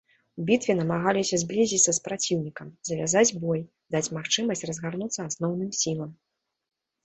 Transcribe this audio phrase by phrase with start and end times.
[0.41, 3.61] У бітве намагаліся зблізіцца з праціўнікам, завязаць бой,
[3.99, 6.11] даць магчымасць разгарнуцца асноўным сілам.